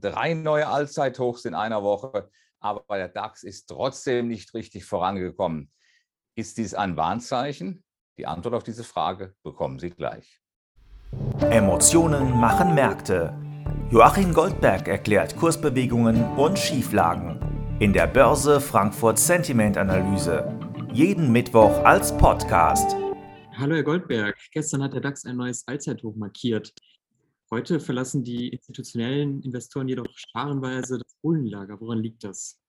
drei 0.00 0.34
neue 0.34 0.66
Allzeithochs 0.66 1.44
in 1.44 1.54
einer 1.54 1.82
Woche, 1.82 2.30
aber 2.60 2.84
der 2.96 3.08
DAX 3.08 3.42
ist 3.42 3.66
trotzdem 3.66 4.28
nicht 4.28 4.54
richtig 4.54 4.84
vorangekommen. 4.84 5.70
Ist 6.34 6.58
dies 6.58 6.74
ein 6.74 6.96
Warnzeichen? 6.96 7.84
Die 8.18 8.26
Antwort 8.26 8.54
auf 8.54 8.64
diese 8.64 8.84
Frage 8.84 9.34
bekommen 9.42 9.78
Sie 9.78 9.90
gleich. 9.90 10.40
Emotionen 11.50 12.38
machen 12.38 12.74
Märkte. 12.74 13.34
Joachim 13.90 14.32
Goldberg 14.32 14.86
erklärt 14.86 15.36
Kursbewegungen 15.36 16.24
und 16.36 16.58
Schieflagen 16.58 17.40
in 17.80 17.94
der 17.94 18.06
Börse 18.06 18.60
Frankfurt 18.60 19.18
Sentiment 19.18 19.78
Analyse. 19.78 20.54
Jeden 20.92 21.32
Mittwoch 21.32 21.82
als 21.82 22.14
Podcast. 22.14 22.94
Hallo 23.56 23.74
Herr 23.74 23.82
Goldberg, 23.82 24.36
gestern 24.52 24.82
hat 24.82 24.92
der 24.92 25.00
DAX 25.00 25.24
ein 25.24 25.36
neues 25.36 25.66
Allzeithoch 25.66 26.14
markiert. 26.14 26.74
Heute 27.52 27.80
verlassen 27.80 28.22
die 28.22 28.50
institutionellen 28.50 29.42
Investoren 29.42 29.88
jedoch 29.88 30.06
scharenweise 30.14 30.98
das 30.98 31.16
Bullenlager. 31.20 31.80
Woran 31.80 31.98
liegt 31.98 32.22
das? 32.22 32.60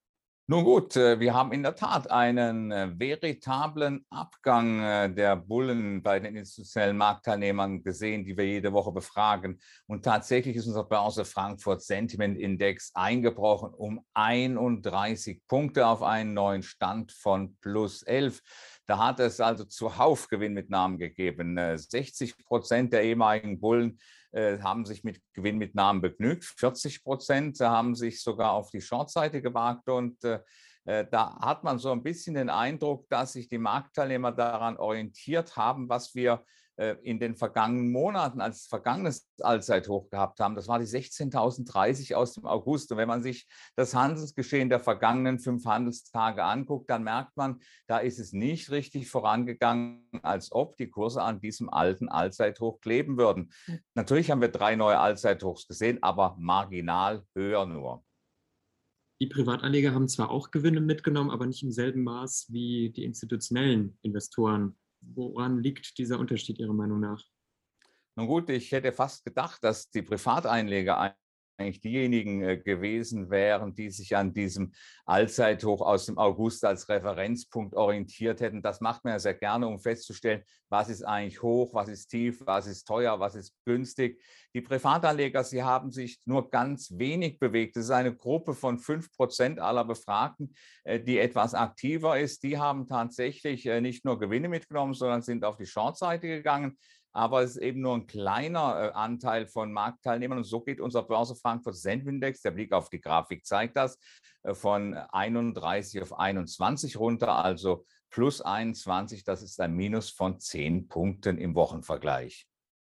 Nun 0.48 0.64
gut, 0.64 0.96
äh, 0.96 1.20
wir 1.20 1.36
haben 1.36 1.52
in 1.52 1.62
der 1.62 1.76
Tat 1.76 2.10
einen 2.10 2.72
äh, 2.72 2.92
veritablen 2.98 4.04
Abgang 4.10 4.82
äh, 4.82 5.14
der 5.14 5.36
Bullen 5.36 6.02
bei 6.02 6.20
den 6.20 6.36
institutionellen 6.36 6.98
Marktteilnehmern 6.98 7.84
gesehen, 7.84 8.26
die 8.26 8.36
wir 8.36 8.46
jede 8.48 8.74
Woche 8.74 8.92
befragen. 8.92 9.62
Und 9.86 10.04
tatsächlich 10.04 10.56
ist 10.56 10.66
unser 10.66 10.84
Börse 10.84 11.26
Frankfurt 11.26 11.84
Sentiment 11.84 12.40
Index 12.40 12.92
eingebrochen 12.96 13.76
um 13.76 14.04
31 14.16 15.44
Punkte 15.48 15.86
auf 15.86 16.02
einen 16.02 16.34
neuen 16.34 16.64
Stand 16.64 17.12
von 17.12 17.56
plus 17.62 18.02
11. 18.02 18.42
Da 18.88 18.98
hat 18.98 19.20
es 19.20 19.40
also 19.40 19.64
zuhauf 19.64 20.28
Gewinnmitnahmen 20.28 20.98
gegeben. 20.98 21.58
60 21.78 22.36
Prozent 22.44 22.94
der 22.94 23.04
ehemaligen 23.04 23.62
Bullen 23.62 24.00
haben 24.34 24.86
sich 24.86 25.04
mit 25.04 25.22
Gewinnmitnahmen 25.34 26.02
begnügt. 26.02 26.46
40 26.46 27.04
Prozent 27.04 27.60
haben 27.60 27.96
sich 27.96 28.22
sogar 28.22 28.54
auf 28.54 28.70
die 28.72 28.82
Shortseite 28.82 29.42
gewagt 29.42 29.90
und 29.90 30.24
äh, 30.24 30.40
äh, 30.86 31.06
da 31.10 31.38
hat 31.40 31.64
man 31.64 31.80
so 31.80 31.92
ein 31.92 32.04
bisschen 32.04 32.36
den 32.36 32.50
Eindruck, 32.50 33.08
dass 33.10 33.34
sich 33.34 33.48
die 33.48 33.58
Marktteilnehmer 33.58 34.32
daran 34.32 34.78
orientiert 34.78 35.56
haben, 35.56 35.90
was 35.90 36.16
wir 36.16 36.44
äh, 36.71 36.71
in 37.04 37.20
den 37.20 37.36
vergangenen 37.36 37.92
Monaten 37.92 38.42
als 38.42 38.66
vergangenes 38.66 39.30
Allzeithoch 39.40 40.10
gehabt 40.10 40.40
haben. 40.40 40.56
Das 40.56 40.68
war 40.68 40.80
die 40.80 40.86
16.030 40.86 42.16
aus 42.16 42.34
dem 42.34 42.46
August. 42.46 42.92
Und 42.92 42.98
wenn 42.98 43.08
man 43.08 43.22
sich 43.22 43.48
das 43.76 43.94
Handelsgeschehen 43.94 44.70
der 44.70 44.80
vergangenen 44.80 45.40
fünf 45.40 45.66
Handelstage 45.66 46.44
anguckt, 46.44 46.90
dann 46.90 47.04
merkt 47.04 47.38
man, 47.38 47.60
da 47.88 48.00
ist 48.00 48.20
es 48.20 48.34
nicht 48.34 48.72
richtig 48.72 49.10
vorangegangen, 49.10 50.08
als 50.24 50.52
ob 50.52 50.76
die 50.78 50.90
Kurse 50.90 51.22
an 51.22 51.40
diesem 51.40 51.70
alten 51.70 52.10
Allzeithoch 52.10 52.82
kleben 52.82 53.18
würden. 53.18 53.52
Hm. 53.66 53.80
Natürlich 53.94 54.32
haben 54.32 54.42
wir 54.42 54.50
drei 54.50 54.76
neue 54.76 55.00
Allzeithochs 55.00 55.68
gesehen, 55.68 56.02
aber 56.02 56.36
marginal 56.40 57.24
höher 57.36 57.66
nur. 57.66 58.04
Die 59.22 59.28
Privatanleger 59.28 59.94
haben 59.94 60.08
zwar 60.08 60.32
auch 60.32 60.50
Gewinne 60.50 60.82
mitgenommen, 60.82 61.30
aber 61.30 61.46
nicht 61.46 61.62
im 61.62 61.72
selben 61.72 62.04
Maß 62.04 62.48
wie 62.50 62.90
die 62.90 63.04
institutionellen 63.04 64.00
Investoren. 64.02 64.76
Woran 65.02 65.60
liegt 65.60 65.98
dieser 65.98 66.20
Unterschied 66.20 66.60
Ihrer 66.60 66.74
Meinung 66.74 67.00
nach? 67.00 67.24
Nun 68.16 68.28
gut, 68.28 68.50
ich 68.50 68.72
hätte 68.72 68.92
fast 68.92 69.24
gedacht, 69.24 69.64
dass 69.64 69.90
die 69.90 70.02
Privateinleger 70.02 71.16
eigentlich 71.62 71.82
diejenigen 71.82 72.42
äh, 72.44 72.58
gewesen 72.58 73.30
wären, 73.30 73.76
die 73.76 73.90
sich 73.90 74.16
an 74.16 74.34
diesem 74.34 74.74
Allzeithoch 75.06 75.82
aus 75.82 76.06
dem 76.06 76.18
August 76.18 76.66
als 76.66 76.90
Referenzpunkt 76.90 77.76
orientiert 77.76 78.42
hätten. 78.42 78.62
Das 78.62 78.82
macht 78.82 79.04
man 79.04 79.14
ja 79.14 79.20
sehr 79.20 79.34
gerne, 79.34 79.68
um 79.68 79.80
festzustellen, 79.80 80.44
was 80.70 80.90
ist 80.90 81.04
eigentlich 81.04 81.42
hoch, 81.42 81.74
was 81.74 81.90
ist 81.90 82.08
tief, 82.08 82.42
was 82.46 82.66
ist 82.66 82.88
teuer, 82.88 83.20
was 83.20 83.36
ist 83.36 83.54
günstig. 83.66 84.22
Die 84.54 84.62
Privatanleger, 84.62 85.44
sie 85.44 85.64
haben 85.64 85.92
sich 85.92 86.20
nur 86.26 86.50
ganz 86.50 86.98
wenig 86.98 87.40
bewegt. 87.40 87.76
Das 87.76 87.86
ist 87.86 87.92
eine 87.92 88.16
Gruppe 88.16 88.54
von 88.54 88.78
fünf 88.78 89.12
Prozent 89.12 89.60
aller 89.60 89.86
Befragten, 89.86 90.54
äh, 90.84 91.00
die 91.00 91.20
etwas 91.20 91.54
aktiver 91.54 92.20
ist. 92.20 92.44
Die 92.44 92.58
haben 92.58 92.88
tatsächlich 92.88 93.66
äh, 93.66 93.82
nicht 93.82 94.06
nur 94.06 94.20
Gewinne 94.20 94.50
mitgenommen, 94.50 94.94
sondern 94.94 95.22
sind 95.22 95.44
auf 95.44 95.58
die 95.58 95.66
Shortseite 95.66 96.28
gegangen 96.28 96.78
aber 97.14 97.42
es 97.44 97.52
ist 97.52 97.62
eben 97.62 97.82
nur 97.82 97.96
ein 97.96 98.08
kleiner 98.08 98.90
äh, 98.90 98.92
Anteil 98.94 99.48
von 99.48 99.72
Marktteilnehmern. 99.72 100.40
Und 100.40 100.44
so 100.46 100.62
geht 100.62 100.80
unser 100.80 101.04
Börse 101.04 101.36
Frankfurt 101.36 101.76
Senfindex, 101.76 102.42
der 102.42 102.52
Blick 102.52 102.72
auf 102.72 102.90
die 102.90 103.02
Grafik 103.02 103.46
zeigt 103.46 103.78
das, 103.78 104.00
äh, 104.44 104.54
von 104.54 104.94
31 104.94 106.02
auf 106.02 106.18
21 106.18 106.98
runter, 106.98 107.36
also 107.36 107.86
plus 108.10 108.42
21, 108.42 109.24
das 109.24 109.42
ist 109.42 109.60
ein 109.60 109.74
Minus 109.74 110.10
von 110.10 110.40
10 110.40 110.88
Punkten 110.88 111.38
im 111.38 111.56
Wochenvergleich. 111.56 112.48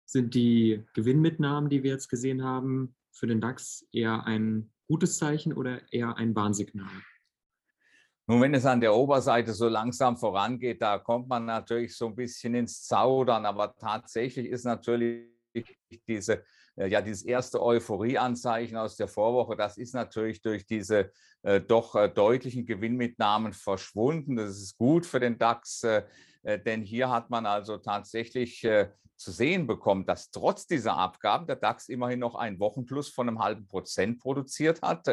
Sind 0.05 0.33
die 0.33 0.83
Gewinnmitnahmen, 0.93 1.69
die 1.69 1.83
wir 1.83 1.91
jetzt 1.91 2.09
gesehen 2.09 2.43
haben, 2.43 2.95
für 3.11 3.27
den 3.27 3.41
DAX 3.41 3.85
eher 3.91 4.25
ein 4.25 4.71
gutes 4.87 5.17
Zeichen 5.17 5.53
oder 5.53 5.81
eher 5.91 6.17
ein 6.17 6.35
Warnsignal? 6.35 6.89
Nun, 8.29 8.41
wenn 8.41 8.53
es 8.53 8.63
an 8.67 8.79
der 8.79 8.93
Oberseite 8.93 9.53
so 9.53 9.67
langsam 9.67 10.15
vorangeht, 10.15 10.83
da 10.83 10.99
kommt 10.99 11.27
man 11.29 11.45
natürlich 11.45 11.97
so 11.97 12.05
ein 12.05 12.15
bisschen 12.15 12.53
ins 12.53 12.83
Zaudern, 12.83 13.43
aber 13.43 13.75
tatsächlich 13.75 14.45
ist 14.45 14.65
natürlich 14.65 15.25
diese, 16.07 16.43
äh, 16.75 16.87
ja, 16.87 17.01
dieses 17.01 17.23
erste 17.23 17.61
Euphorieanzeichen 17.61 18.77
aus 18.77 18.95
der 18.95 19.07
Vorwoche, 19.07 19.55
das 19.55 19.77
ist 19.77 19.93
natürlich 19.93 20.41
durch 20.41 20.65
diese 20.65 21.11
äh, 21.41 21.61
doch 21.61 21.95
äh, 21.95 22.09
deutlichen 22.09 22.65
Gewinnmitnahmen 22.65 23.53
verschwunden. 23.53 24.35
Das 24.35 24.57
ist 24.57 24.77
gut 24.77 25.05
für 25.05 25.19
den 25.19 25.37
DAX, 25.37 25.83
äh, 25.83 26.03
äh, 26.43 26.59
denn 26.59 26.81
hier 26.81 27.09
hat 27.09 27.29
man 27.29 27.45
also 27.45 27.77
tatsächlich 27.77 28.63
äh, 28.63 28.89
zu 29.15 29.31
sehen 29.31 29.67
bekommen, 29.67 30.05
dass 30.05 30.31
trotz 30.31 30.65
dieser 30.65 30.95
Abgaben 30.95 31.45
der 31.45 31.57
DAX 31.57 31.89
immerhin 31.89 32.19
noch 32.19 32.35
einen 32.35 32.59
Wochenplus 32.59 33.09
von 33.09 33.27
einem 33.27 33.39
halben 33.39 33.67
Prozent 33.67 34.19
produziert 34.19 34.81
hat. 34.81 35.07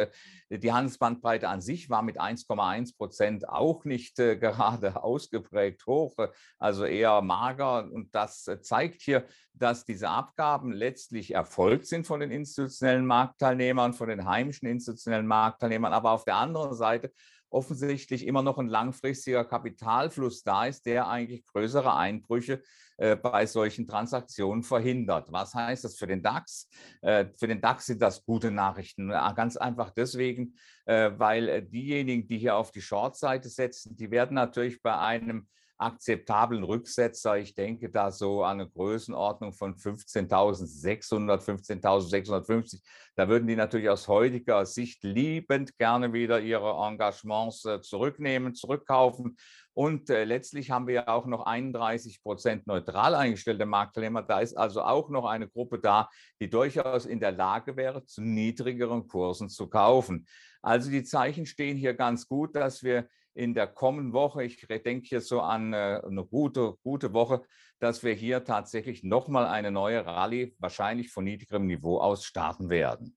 Die 0.48 0.72
Handelsbandbreite 0.72 1.48
an 1.48 1.60
sich 1.60 1.91
war 1.91 2.03
mit 2.03 2.20
1,1 2.20 2.97
Prozent 2.97 3.48
auch 3.48 3.84
nicht 3.84 4.15
gerade 4.16 5.03
ausgeprägt 5.03 5.84
hoch, 5.86 6.15
also 6.56 6.84
eher 6.84 7.20
mager. 7.20 7.91
Und 7.91 8.15
das 8.15 8.48
zeigt 8.62 9.03
hier, 9.03 9.26
dass 9.54 9.84
diese 9.84 10.09
Abgaben 10.09 10.66
letztlich 10.72 11.34
erfolgt 11.34 11.87
sind 11.87 12.06
von 12.06 12.21
den 12.21 12.31
institutionellen 12.31 13.06
Marktteilnehmern, 13.06 13.93
von 13.93 14.09
den 14.09 14.27
heimischen 14.27 14.69
institutionellen 14.69 15.27
Marktteilnehmern. 15.27 15.93
Aber 15.93 16.12
auf 16.12 16.25
der 16.25 16.37
anderen 16.37 16.75
Seite 16.75 17.12
offensichtlich 17.50 18.27
immer 18.27 18.43
noch 18.43 18.59
ein 18.59 18.69
langfristiger 18.69 19.44
Kapitalfluss 19.44 20.43
da 20.43 20.66
ist, 20.66 20.84
der 20.87 21.09
eigentlich 21.09 21.44
größere 21.47 21.94
Einbrüche 21.94 22.62
äh, 22.99 23.16
bei 23.16 23.47
solchen 23.47 23.87
Transaktionen 23.87 24.62
verhindert. 24.62 25.31
Was 25.31 25.54
heißt 25.54 25.84
das 25.84 25.97
für 25.97 26.06
den 26.06 26.22
DAX? 26.22 26.69
Äh, 27.03 27.27
für 27.38 27.47
den 27.47 27.60
DAX 27.60 27.87
sind 27.87 28.03
das 28.03 28.25
gute 28.25 28.50
Nachrichten. 28.50 29.09
Ganz 29.09 29.56
einfach 29.56 29.91
deswegen, 29.91 30.56
äh, 30.87 31.10
weil 31.16 31.62
diejenigen, 31.62 32.27
die 32.27 32.38
hier 32.38 32.56
auf 32.56 32.72
die 32.72 32.83
Short-Seite 32.83 33.48
setzen, 33.48 33.97
die 33.97 34.10
werden 34.10 34.34
natürlich 34.34 34.83
bei 34.83 34.97
einem 34.98 35.48
akzeptablen 35.78 36.64
Rücksetzer. 36.64 37.38
Ich 37.38 37.54
denke 37.54 37.91
da 37.91 38.10
so 38.10 38.42
an 38.42 38.60
eine 38.60 38.69
Größenordnung 38.69 39.53
von 39.53 39.76
15.600, 39.76 41.41
15.650. 41.41 42.82
Da 43.14 43.28
würden 43.28 43.47
die 43.47 43.56
natürlich 43.56 43.88
aus 43.88 44.09
heutiger 44.09 44.66
Sicht 44.66 45.03
liebend 45.04 45.76
gerne 45.78 46.12
wieder 46.12 46.41
ihre 46.41 46.70
Engagements 46.86 47.65
äh, 47.65 47.81
zurücknehmen, 47.81 48.54
zurückkaufen. 48.54 49.36
Und 49.72 50.09
äh, 50.09 50.25
letztlich 50.25 50.70
haben 50.70 50.86
wir 50.86 50.94
ja 50.94 51.09
auch 51.09 51.26
noch 51.26 51.44
31 51.44 52.22
Prozent 52.22 52.66
neutral 52.66 53.15
eingestellte 53.15 53.66
Marktteilnehmer. 53.66 54.22
Da 54.22 54.41
ist 54.41 54.56
also 54.56 54.82
auch 54.82 55.10
noch 55.10 55.26
eine 55.26 55.48
Gruppe 55.48 55.78
da, 55.78 56.09
die 56.41 56.48
durchaus 56.48 57.04
in 57.04 57.20
der 57.20 57.32
Lage 57.32 57.76
wäre, 57.76 58.04
zu 58.04 58.22
niedrigeren 58.22 59.06
Kursen 59.06 59.50
zu 59.50 59.69
kaufen. 59.69 60.26
Also 60.62 60.91
die 60.91 61.04
Zeichen 61.04 61.47
stehen 61.47 61.76
hier 61.76 61.94
ganz 61.94 62.26
gut, 62.26 62.56
dass 62.56 62.82
wir 62.82 63.06
in 63.36 63.54
der 63.54 63.66
kommenden 63.66 64.12
Woche, 64.12 64.44
ich 64.44 64.66
denke 64.66 65.06
hier 65.06 65.20
so 65.20 65.41
an 65.41 65.72
äh, 65.72 66.00
eine 66.04 66.24
gute, 66.24 66.74
gute 66.82 67.12
Woche, 67.12 67.42
dass 67.78 68.02
wir 68.02 68.14
hier 68.14 68.44
tatsächlich 68.44 69.04
nochmal 69.04 69.47
eine 69.47 69.70
neue 69.70 70.04
Rallye, 70.04 70.56
wahrscheinlich 70.58 71.12
von 71.12 71.24
niedrigerem 71.24 71.66
Niveau 71.66 71.98
aus, 71.98 72.24
starten 72.24 72.70
werden. 72.70 73.16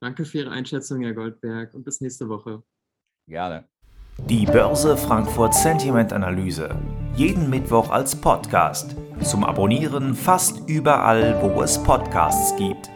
Danke 0.00 0.24
für 0.24 0.38
Ihre 0.38 0.50
Einschätzung, 0.50 1.02
Herr 1.02 1.14
Goldberg, 1.14 1.74
und 1.74 1.84
bis 1.84 2.00
nächste 2.00 2.28
Woche. 2.28 2.62
Gerne. 3.28 3.68
Die 4.28 4.46
Börse 4.46 4.96
Frankfurt 4.96 5.54
Sentiment 5.54 6.12
Analyse. 6.12 6.74
Jeden 7.16 7.50
Mittwoch 7.50 7.90
als 7.90 8.14
Podcast. 8.14 8.96
Zum 9.22 9.44
Abonnieren 9.44 10.14
fast 10.14 10.68
überall, 10.68 11.40
wo 11.42 11.62
es 11.62 11.82
Podcasts 11.82 12.56
gibt. 12.56 12.93